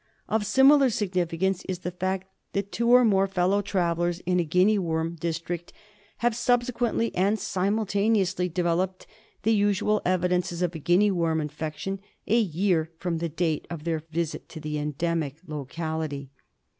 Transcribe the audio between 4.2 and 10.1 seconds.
in a Guinea worm district have subsequently and simultaneously developed the usual